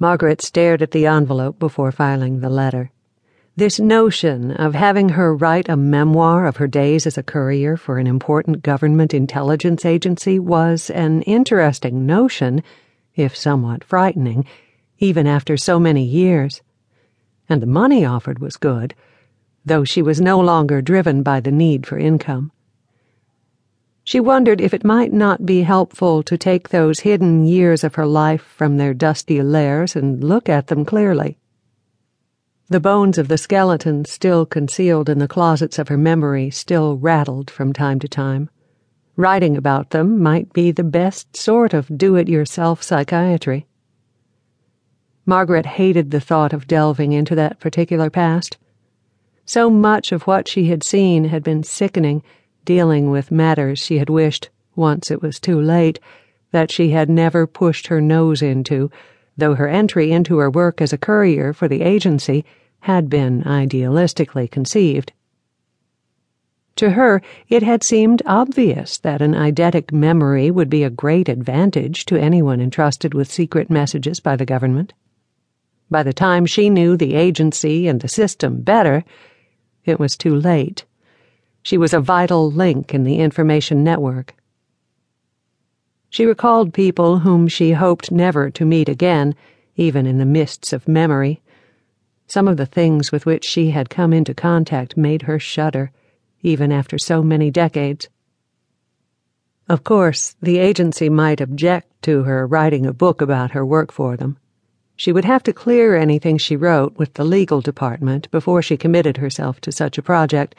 [0.00, 2.92] Margaret stared at the envelope before filing the letter.
[3.56, 7.98] This notion of having her write a memoir of her days as a courier for
[7.98, 12.62] an important government intelligence agency was an interesting notion,
[13.16, 14.44] if somewhat frightening,
[14.98, 16.62] even after so many years.
[17.48, 18.94] And the money offered was good,
[19.64, 22.52] though she was no longer driven by the need for income.
[24.08, 28.06] She wondered if it might not be helpful to take those hidden years of her
[28.06, 31.36] life from their dusty lairs and look at them clearly.
[32.70, 37.50] The bones of the skeleton still concealed in the closets of her memory still rattled
[37.50, 38.48] from time to time.
[39.14, 43.66] Writing about them might be the best sort of do it yourself psychiatry.
[45.26, 48.56] Margaret hated the thought of delving into that particular past.
[49.44, 52.22] So much of what she had seen had been sickening
[52.64, 55.98] dealing with matters she had wished, once it was too late,
[56.50, 58.90] that she had never pushed her nose into,
[59.36, 62.44] though her entry into her work as a courier for the agency
[62.80, 65.12] had been idealistically conceived.
[66.76, 72.04] To her, it had seemed obvious that an eidetic memory would be a great advantage
[72.06, 74.92] to anyone entrusted with secret messages by the government.
[75.90, 79.02] By the time she knew the agency and the system better,
[79.84, 80.84] it was too late.
[81.62, 84.34] She was a vital link in the information network.
[86.10, 89.34] She recalled people whom she hoped never to meet again,
[89.76, 91.42] even in the mists of memory.
[92.26, 95.90] Some of the things with which she had come into contact made her shudder,
[96.42, 98.08] even after so many decades.
[99.68, 104.16] Of course, the agency might object to her writing a book about her work for
[104.16, 104.38] them.
[104.96, 109.18] She would have to clear anything she wrote with the legal department before she committed
[109.18, 110.54] herself to such a project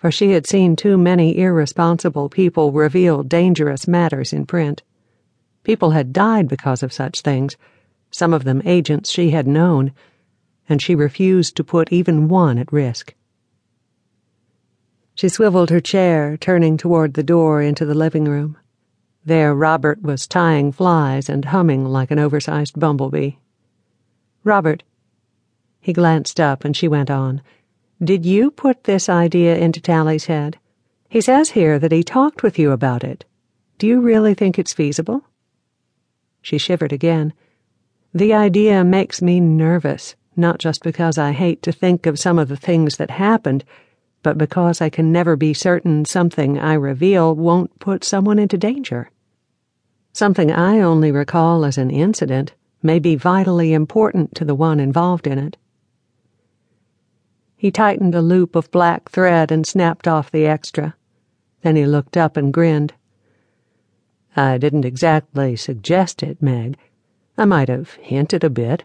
[0.00, 4.82] for she had seen too many irresponsible people reveal dangerous matters in print.
[5.62, 7.58] People had died because of such things,
[8.10, 9.92] some of them agents she had known,
[10.70, 13.14] and she refused to put even one at risk.
[15.14, 18.56] She swiveled her chair, turning toward the door into the living room.
[19.22, 23.32] There, Robert was tying flies and humming like an oversized bumblebee.
[24.44, 24.82] Robert.
[25.78, 27.42] He glanced up and she went on.
[28.02, 30.58] Did you put this idea into Tally's head?
[31.10, 33.26] He says here that he talked with you about it.
[33.76, 35.24] Do you really think it's feasible?
[36.40, 37.34] She shivered again.
[38.14, 42.48] The idea makes me nervous, not just because I hate to think of some of
[42.48, 43.64] the things that happened,
[44.22, 49.10] but because I can never be certain something I reveal won't put someone into danger.
[50.14, 55.26] Something I only recall as an incident may be vitally important to the one involved
[55.26, 55.58] in it.
[57.60, 60.96] He tightened a loop of black thread and snapped off the extra.
[61.60, 62.94] Then he looked up and grinned.
[64.34, 66.78] I didn't exactly suggest it, Meg.
[67.36, 68.84] I might have hinted a bit.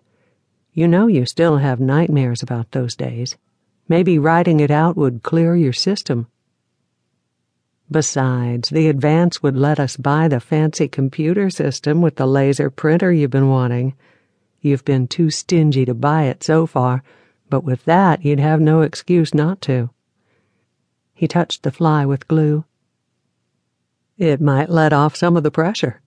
[0.73, 3.37] You know you still have nightmares about those days.
[3.87, 6.27] Maybe writing it out would clear your system.
[7.89, 13.13] Besides, the advance would let us buy the fancy computer system with the laser printer
[13.13, 13.95] you've been wanting.
[14.59, 17.03] You've been too stingy to buy it so far
[17.55, 19.89] but with that you'd have no excuse not to.
[21.13, 22.65] He touched the fly with glue.
[24.17, 26.01] It might let off some of the pressure.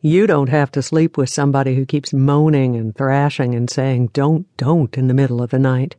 [0.00, 4.46] You don't have to sleep with somebody who keeps moaning and thrashing and saying, don't,
[4.56, 5.96] don't, in the middle of the night.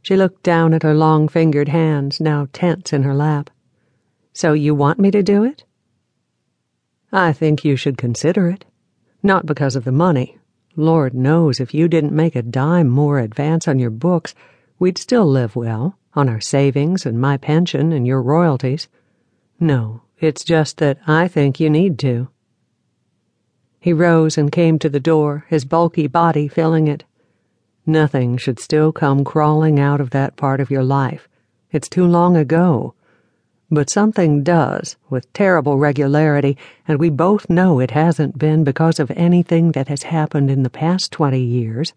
[0.00, 3.50] She looked down at her long fingered hands, now tense in her lap.
[4.32, 5.64] So you want me to do it?
[7.12, 8.64] I think you should consider it.
[9.22, 10.38] Not because of the money,
[10.76, 14.34] Lord knows if you didn't make a dime more advance on your books,
[14.78, 18.88] we'd still live well, on our savings and my pension and your royalties.
[19.60, 22.28] No, it's just that I think you need to.
[23.80, 27.04] He rose and came to the door, his bulky body filling it.
[27.84, 31.28] Nothing should still come crawling out of that part of your life.
[31.70, 32.94] It's too long ago.
[33.74, 39.10] But something does, with terrible regularity, and we both know it hasn't been because of
[39.12, 41.94] anything that has happened in the past twenty years.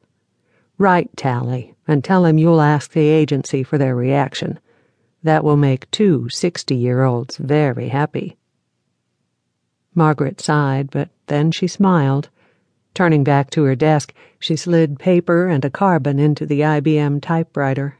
[0.77, 4.57] Write Tally, and tell him you'll ask the agency for their reaction.
[5.21, 8.37] That will make two 60 year olds very happy.
[9.93, 12.29] Margaret sighed, but then she smiled.
[12.93, 17.97] Turning back to her desk, she slid paper and a carbon into the IBM typewriter